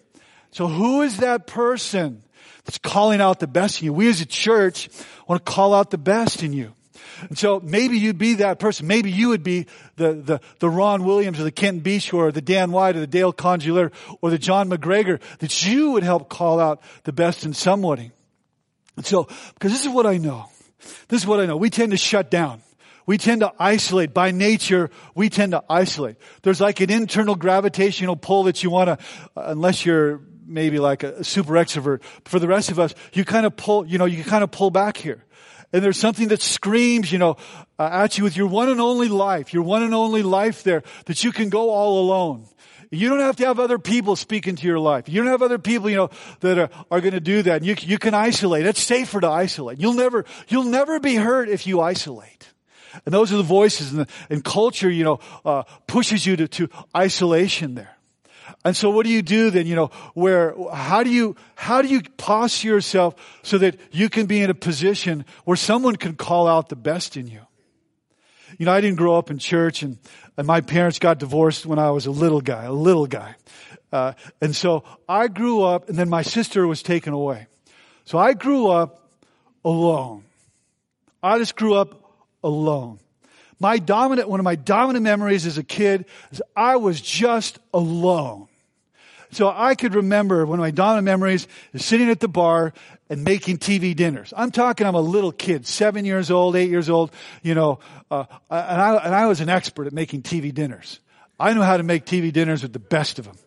[0.51, 2.23] So who is that person
[2.65, 3.93] that's calling out the best in you?
[3.93, 4.89] We as a church
[5.27, 6.73] want to call out the best in you.
[7.21, 8.87] And so maybe you'd be that person.
[8.87, 12.41] Maybe you would be the, the, the Ron Williams or the Kent Beshore or the
[12.41, 16.59] Dan White or the Dale Congeler or the John McGregor that you would help call
[16.59, 18.11] out the best in somebody.
[18.95, 20.49] And so, because this is what I know.
[21.07, 21.57] This is what I know.
[21.57, 22.61] We tend to shut down.
[23.05, 24.13] We tend to isolate.
[24.13, 26.15] By nature, we tend to isolate.
[26.41, 31.03] There's like an internal gravitational pull that you want to, uh, unless you're maybe like
[31.03, 32.01] a super extrovert.
[32.25, 34.71] For the rest of us, you kind of pull, you know, you kind of pull
[34.71, 35.23] back here
[35.73, 37.35] and there's something that screams, you know,
[37.79, 40.83] uh, at you with your one and only life, your one and only life there,
[41.05, 42.47] that you can go all alone.
[42.91, 45.09] You don't have to have other people speak into your life.
[45.09, 46.09] You don't have other people, you know,
[46.41, 47.63] that are, are going to do that.
[47.63, 48.67] You, you can isolate.
[48.67, 49.79] It's safer to isolate.
[49.79, 52.51] You'll never, you'll never be hurt if you isolate.
[53.03, 56.47] And those are the voices and, the, and culture, you know, uh, pushes you to,
[56.47, 57.97] to isolation there.
[58.65, 61.87] And so what do you do then, you know, where, how do you, how do
[61.87, 66.47] you posture yourself so that you can be in a position where someone can call
[66.47, 67.41] out the best in you?
[68.57, 69.97] You know, I didn't grow up in church and,
[70.37, 73.35] and my parents got divorced when I was a little guy, a little guy.
[73.91, 77.47] Uh, and so I grew up and then my sister was taken away.
[78.05, 79.09] So I grew up
[79.63, 80.23] alone.
[81.21, 81.99] I just grew up
[82.43, 82.99] alone.
[83.63, 88.49] My dominant, one of my dominant memories as a kid is I was just alone.
[89.31, 92.73] So I could remember one of my dominant memories is sitting at the bar
[93.09, 94.33] and making TV dinners.
[94.35, 97.79] I'm talking, I'm a little kid, seven years old, eight years old, you know,
[98.11, 100.99] uh, and, I, and I was an expert at making TV dinners.
[101.39, 103.37] I knew how to make TV dinners with the best of them.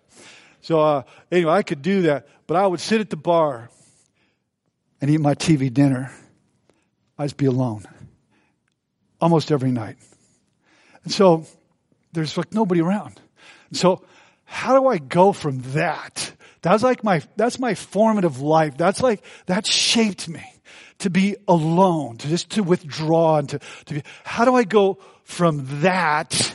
[0.63, 3.69] So, uh, anyway, I could do that, but I would sit at the bar
[4.99, 6.11] and eat my TV dinner.
[7.19, 7.87] I'd just be alone
[9.21, 9.97] almost every night.
[11.05, 11.47] And so
[12.13, 13.21] there's like nobody around.
[13.71, 14.03] And so
[14.45, 16.33] how do I go from that?
[16.63, 18.77] That's like my, that's my formative life.
[18.77, 20.45] That's like, that shaped me
[20.99, 24.99] to be alone, to just to withdraw and to, to be, how do I go
[25.25, 26.55] from that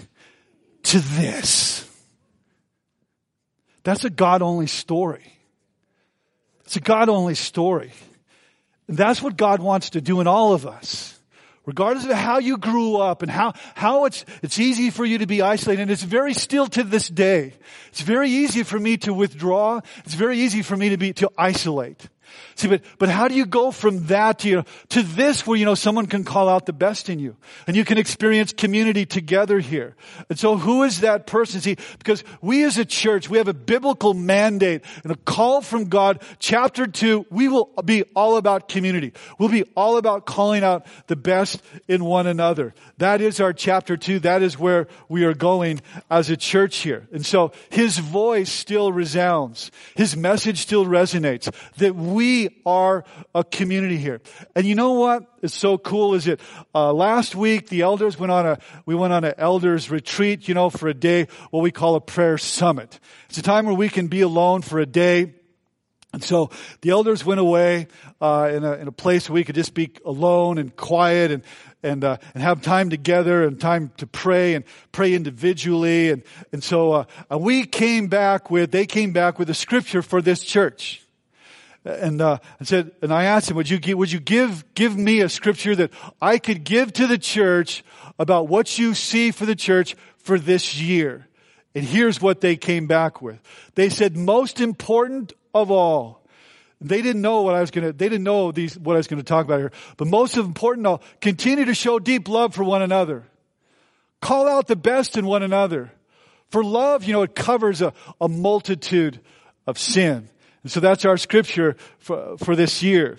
[0.83, 1.87] to this?
[3.83, 5.33] That's a God only story.
[6.65, 7.91] It's a God only story.
[8.87, 11.17] And that's what God wants to do in all of us
[11.65, 15.27] regardless of how you grew up and how, how it's, it's easy for you to
[15.27, 15.81] be isolated.
[15.81, 17.53] And it's very still to this day.
[17.89, 19.81] It's very easy for me to withdraw.
[20.05, 22.07] It's very easy for me to be, to isolate.
[22.55, 25.57] See, but, but how do you go from that to, you know, to this where,
[25.57, 27.35] you know, someone can call out the best in you
[27.67, 29.95] and you can experience community together here.
[30.29, 31.61] And so who is that person?
[31.61, 35.89] See, because we as a church, we have a biblical mandate and a call from
[35.89, 36.21] God.
[36.39, 39.13] Chapter two, we will be all about community.
[39.39, 42.73] We'll be all about calling out the best in one another.
[42.97, 44.19] That is our chapter two.
[44.19, 47.07] That is where we are going as a church here.
[47.11, 49.71] And so his voice still resounds.
[49.95, 52.20] His message still resonates that we
[52.65, 53.03] are
[53.33, 54.21] a community here.
[54.55, 56.39] And you know what is so cool is it,
[56.73, 60.53] uh, last week the elders went on a, we went on an elders retreat, you
[60.53, 62.99] know, for a day, what we call a prayer summit.
[63.29, 65.33] It's a time where we can be alone for a day.
[66.13, 66.49] And so
[66.81, 67.87] the elders went away
[68.19, 71.43] uh, in, a, in a place where we could just be alone and quiet and
[71.83, 76.11] and uh, and have time together and time to pray and pray individually.
[76.11, 80.21] And and so uh, we came back with they came back with a scripture for
[80.21, 81.00] this church
[81.83, 84.97] and uh, and said, and I asked him, would you give, would you give give
[84.97, 85.91] me a scripture that
[86.21, 87.83] I could give to the church
[88.19, 91.27] about what you see for the church for this year?
[91.73, 93.39] And here's what they came back with.
[93.75, 96.21] They said, most important of all,
[96.81, 99.07] they didn't know what I was going to, they didn't know these, what I was
[99.07, 102.53] going to talk about here, but most important of all, continue to show deep love
[102.53, 103.23] for one another.
[104.19, 105.91] Call out the best in one another.
[106.49, 109.19] For love, you know, it covers a, a multitude
[109.65, 110.27] of sin.
[110.63, 113.17] And so that's our scripture for, for this year.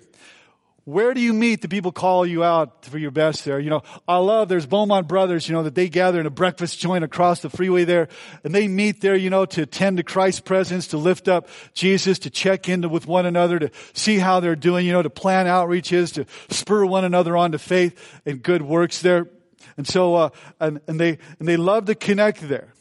[0.84, 3.60] Where do you meet the people call you out for your best there?
[3.60, 6.80] You know, I love, there's Beaumont Brothers, you know, that they gather in a breakfast
[6.80, 8.08] joint across the freeway there,
[8.42, 12.18] and they meet there, you know, to attend to Christ's presence, to lift up Jesus,
[12.20, 15.46] to check in with one another, to see how they're doing, you know, to plan
[15.46, 19.28] outreaches, to spur one another on to faith and good works there.
[19.76, 22.74] And so, uh, and, and they, and they love to connect there.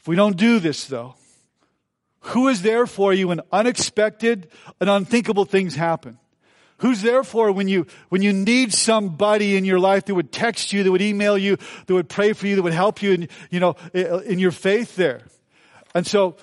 [0.00, 1.14] If we don't do this though,
[2.20, 4.48] who is there for you when unexpected
[4.80, 6.18] and unthinkable things happen?
[6.78, 10.72] Who's there for when you, when you need somebody in your life that would text
[10.72, 11.56] you, that would email you,
[11.86, 14.96] that would pray for you, that would help you in, you know, in your faith
[14.96, 15.22] there?
[15.94, 16.36] And so,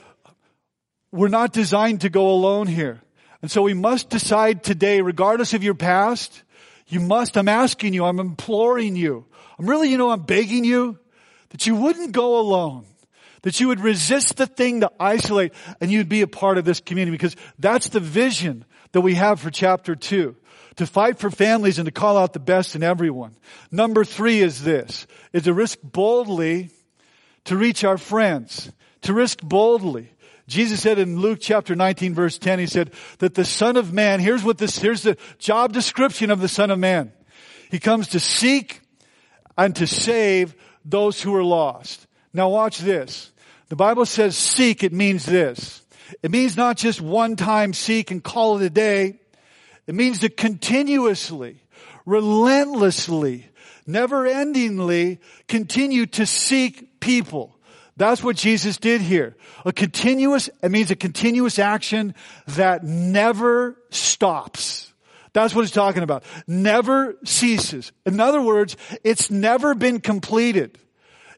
[1.11, 3.01] we're not designed to go alone here.
[3.41, 6.43] And so we must decide today, regardless of your past,
[6.87, 9.25] you must, I'm asking you, I'm imploring you,
[9.57, 10.99] I'm really, you know, I'm begging you
[11.49, 12.85] that you wouldn't go alone
[13.43, 16.79] that you would resist the thing to isolate and you'd be a part of this
[16.79, 20.35] community because that's the vision that we have for chapter two.
[20.77, 23.35] To fight for families and to call out the best in everyone.
[23.71, 26.69] Number three is this, is to risk boldly
[27.47, 28.71] to reach our friends.
[29.03, 30.11] To risk boldly.
[30.47, 34.19] Jesus said in Luke chapter 19 verse 10, he said that the son of man,
[34.19, 37.11] here's what this, here's the job description of the son of man.
[37.69, 38.81] He comes to seek
[39.57, 42.06] and to save those who are lost.
[42.37, 43.31] Now watch this.
[43.69, 45.81] The Bible says seek, it means this.
[46.21, 49.19] It means not just one time seek and call it a day.
[49.87, 51.63] It means to continuously,
[52.05, 53.49] relentlessly,
[53.87, 57.57] never endingly continue to seek people.
[57.97, 59.35] That's what Jesus did here.
[59.65, 62.13] A continuous, it means a continuous action
[62.49, 64.93] that never stops.
[65.33, 66.23] That's what he's talking about.
[66.45, 67.91] Never ceases.
[68.05, 70.77] In other words, it's never been completed.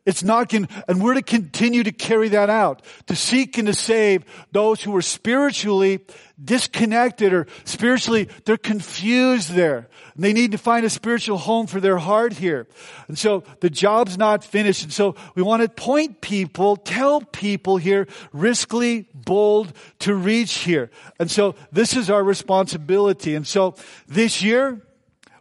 [0.09, 0.67] It's not, and
[1.03, 5.03] we're to continue to carry that out, to seek and to save those who are
[5.03, 5.99] spiritually
[6.43, 9.87] disconnected or spiritually, they're confused there.
[10.15, 12.65] And they need to find a spiritual home for their heart here.
[13.07, 14.83] And so the job's not finished.
[14.83, 20.89] And so we want to point people, tell people here, riskly, bold to reach here.
[21.19, 23.35] And so this is our responsibility.
[23.35, 23.75] And so
[24.07, 24.81] this year,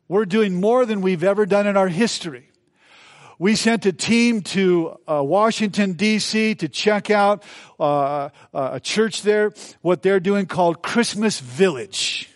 [0.08, 2.47] we're doing more than we've ever done in our history.
[3.40, 6.56] We sent a team to uh, Washington, D.C.
[6.56, 7.44] to check out
[7.78, 12.27] uh, uh, a church there, what they're doing called Christmas Village.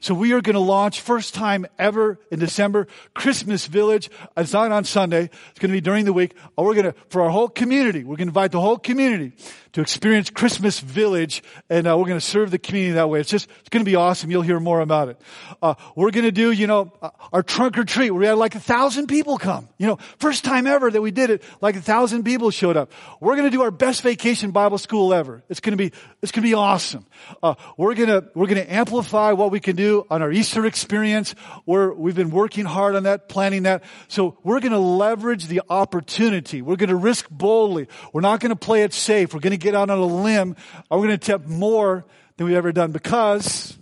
[0.00, 4.10] So we are going to launch first time ever in December, Christmas Village.
[4.36, 5.30] It's not on Sunday.
[5.50, 6.34] It's going to be during the week.
[6.56, 9.32] Oh, we're going to, for our whole community, we're going to invite the whole community
[9.72, 13.20] to experience Christmas Village, and uh, we're going to serve the community that way.
[13.20, 14.30] It's just, it's going to be awesome.
[14.30, 15.20] You'll hear more about it.
[15.62, 18.10] Uh, we're going to do, you know, uh, our trunk or treat.
[18.10, 19.68] We had like a thousand people come.
[19.78, 22.92] You know, first time ever that we did it, like a thousand people showed up.
[23.20, 25.42] We're going to do our best vacation Bible school ever.
[25.48, 27.06] It's going to be, it's going to be awesome.
[27.42, 30.66] Uh, we're going to, we're going to amplify what we can do on our Easter
[30.66, 31.34] experience.
[31.66, 33.84] We're, we've been working hard on that, planning that.
[34.08, 36.62] So we're going to leverage the opportunity.
[36.62, 37.88] We're going to risk boldly.
[38.12, 39.34] We're not going to play it safe.
[39.34, 40.56] We're going to get out on a limb.
[40.90, 42.04] We're going to attempt more
[42.36, 43.76] than we've ever done because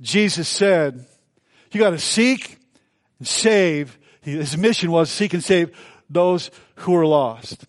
[0.00, 1.06] Jesus said,
[1.72, 2.58] you got to seek
[3.18, 3.98] and save.
[4.22, 5.76] His mission was seek and save
[6.08, 7.66] those who are lost.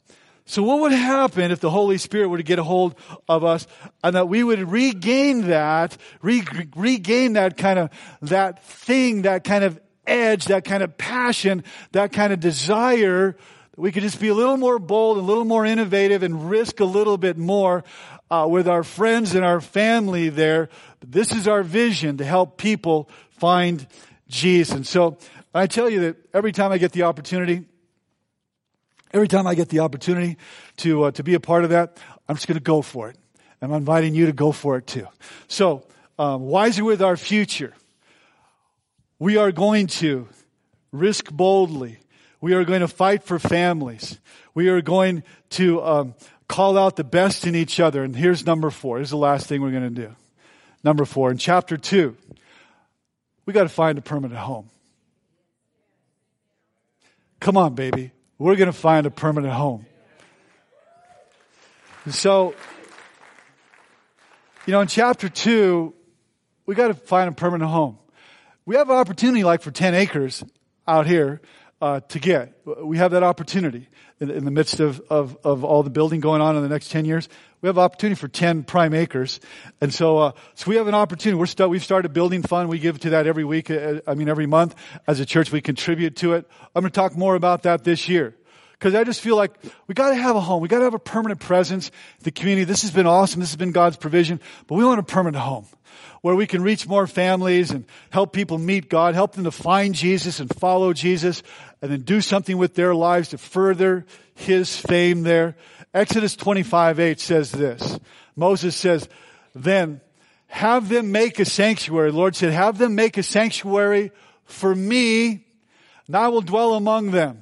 [0.50, 2.96] So what would happen if the Holy Spirit were to get a hold
[3.28, 3.68] of us
[4.02, 6.42] and that we would regain that, re-
[6.74, 7.90] regain that kind of,
[8.22, 9.78] that thing, that kind of
[10.08, 13.34] edge, that kind of passion, that kind of desire,
[13.72, 16.80] That we could just be a little more bold, a little more innovative and risk
[16.80, 17.84] a little bit more
[18.32, 20.70] uh, with our friends and our family there.
[21.06, 23.86] This is our vision to help people find
[24.30, 24.74] Jesus.
[24.74, 25.18] And so
[25.54, 27.66] I tell you that every time I get the opportunity,
[29.14, 30.38] Every time I get the opportunity
[30.78, 31.98] to, uh, to be a part of that,
[32.28, 33.18] I'm just going to go for it.
[33.62, 35.08] I'm inviting you to go for it too.
[35.48, 35.84] So,
[36.20, 37.74] um, wiser with our future.
[39.20, 40.28] We are going to
[40.92, 42.00] risk boldly.
[42.42, 44.20] We are going to fight for families.
[44.54, 46.16] We are going to um,
[46.48, 48.04] call out the best in each other.
[48.04, 48.98] And here's number four.
[48.98, 50.16] Here's the last thing we're going to do.
[50.84, 52.16] Number four, in chapter two,
[53.46, 54.70] we got to find a permanent home.
[57.40, 59.86] Come on, baby we're going to find a permanent home.
[62.10, 62.54] So,
[64.66, 65.94] you know, in chapter two,
[66.66, 67.98] we got to find a permanent home.
[68.66, 70.44] We have an opportunity like for 10 acres
[70.88, 71.42] out here
[71.82, 72.54] uh, to get.
[72.84, 73.88] We have that opportunity
[74.20, 76.90] in, in the midst of, of, of, all the building going on in the next
[76.92, 77.30] 10 years.
[77.62, 79.40] We have opportunity for 10 prime acres.
[79.82, 81.38] And so, uh, so we have an opportunity.
[81.38, 82.70] We're we've started building fund.
[82.70, 83.72] We give to that every week.
[83.72, 84.76] Uh, I mean, every month
[85.08, 86.48] as a church, we contribute to it.
[86.76, 88.36] I'm going to talk more about that this year.
[88.80, 89.54] Cause I just feel like
[89.88, 90.62] we gotta have a home.
[90.62, 91.90] We gotta have a permanent presence.
[92.22, 93.40] The community, this has been awesome.
[93.40, 95.66] This has been God's provision, but we want a permanent home
[96.22, 99.96] where we can reach more families and help people meet God, help them to find
[99.96, 101.42] Jesus and follow Jesus
[101.82, 104.06] and then do something with their lives to further
[104.36, 105.56] His fame there.
[105.98, 108.00] Exodus 25, 8 says this.
[108.36, 109.10] Moses says,
[109.56, 110.00] then
[110.46, 112.12] have them make a sanctuary.
[112.12, 114.12] The Lord said, have them make a sanctuary
[114.46, 115.46] for me
[116.06, 117.42] and I will dwell among them.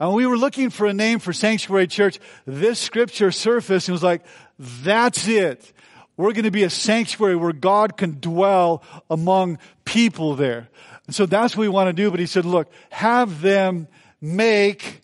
[0.00, 2.18] And we were looking for a name for Sanctuary Church.
[2.46, 4.24] This scripture surfaced and was like,
[4.58, 5.72] that's it.
[6.16, 10.68] We're going to be a sanctuary where God can dwell among people there.
[11.06, 12.10] And so that's what we want to do.
[12.10, 13.88] But he said, look, have them
[14.20, 15.02] make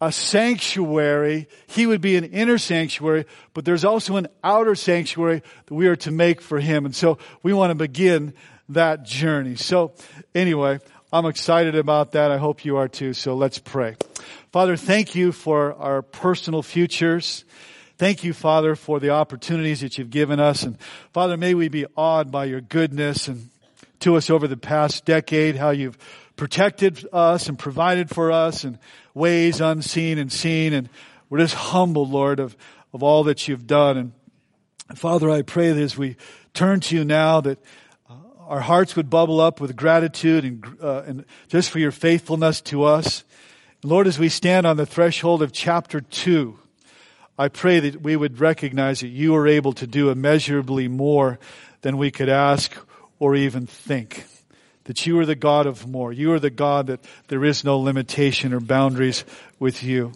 [0.00, 1.46] a sanctuary.
[1.66, 5.96] He would be an inner sanctuary, but there's also an outer sanctuary that we are
[5.96, 6.86] to make for him.
[6.86, 8.32] And so we want to begin
[8.70, 9.56] that journey.
[9.56, 9.92] So
[10.34, 10.78] anyway,
[11.12, 12.30] I'm excited about that.
[12.30, 13.12] I hope you are too.
[13.12, 13.96] So let's pray.
[14.52, 17.44] Father, thank you for our personal futures.
[17.98, 20.62] Thank you, Father, for the opportunities that you've given us.
[20.62, 20.80] And
[21.12, 23.50] Father, may we be awed by your goodness and
[24.00, 25.98] to us over the past decade, how you've
[26.40, 28.78] protected us and provided for us in
[29.12, 30.72] ways unseen and seen.
[30.72, 30.88] And
[31.28, 32.56] we're just humbled, Lord, of,
[32.94, 33.98] of all that you've done.
[33.98, 36.16] And Father, I pray that as we
[36.54, 37.58] turn to you now, that
[38.48, 42.84] our hearts would bubble up with gratitude and, uh, and just for your faithfulness to
[42.84, 43.22] us.
[43.84, 46.58] Lord, as we stand on the threshold of chapter two,
[47.38, 51.38] I pray that we would recognize that you are able to do immeasurably more
[51.82, 52.72] than we could ask
[53.18, 54.24] or even think.
[54.90, 56.12] That you are the God of more.
[56.12, 59.24] You are the God that there is no limitation or boundaries
[59.60, 60.14] with you.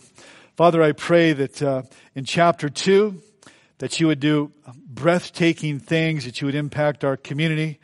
[0.57, 1.83] Father, I pray that uh,
[2.17, 3.23] in chapter two,
[3.79, 4.51] that you would do
[4.85, 7.79] breathtaking things, that you would impact our community,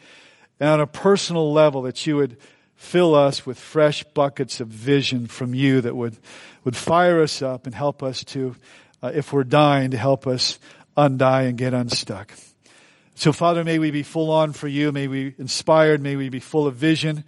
[0.58, 2.36] and on a personal level that you would
[2.74, 6.16] fill us with fresh buckets of vision from you that would,
[6.64, 8.56] would fire us up and help us to,
[9.00, 10.58] uh, if we're dying, to help us
[10.96, 12.32] undie and get unstuck.
[13.20, 14.92] So Father, may we be full on for you.
[14.92, 16.00] May we be inspired.
[16.00, 17.22] May we be full of vision.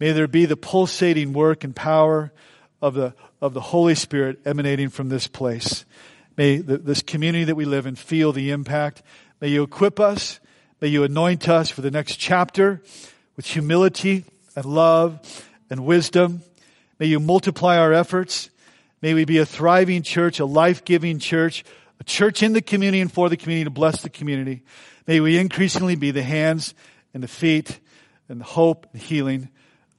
[0.00, 2.32] May there be the pulsating work and power
[2.80, 3.12] of the,
[3.42, 5.84] of the Holy Spirit emanating from this place.
[6.38, 9.02] May the, this community that we live in feel the impact.
[9.38, 10.40] May you equip us.
[10.80, 12.80] May you anoint us for the next chapter
[13.36, 14.24] with humility
[14.56, 15.20] and love
[15.68, 16.40] and wisdom.
[16.98, 18.48] May you multiply our efforts.
[19.02, 21.62] May we be a thriving church, a life-giving church,
[22.00, 24.62] a church in the community and for the community to bless the community.
[25.06, 26.74] May we increasingly be the hands
[27.14, 27.80] and the feet
[28.28, 29.48] and the hope and healing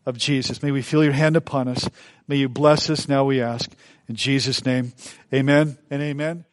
[0.06, 0.64] of Jesus.
[0.64, 1.90] May we feel your hand upon us.
[2.28, 3.70] May you bless us now we ask.
[4.08, 4.94] In Jesus' name,
[5.34, 6.47] amen and amen.